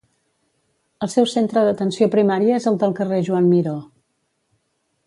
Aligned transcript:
El 1.07 1.11
seu 1.15 1.27
Centre 1.33 1.63
d'atenció 1.67 2.09
primària 2.17 2.59
és 2.63 2.67
el 2.73 2.81
del 2.85 2.99
carrer 3.03 3.21
Joan 3.31 3.53
Miró. 3.53 3.79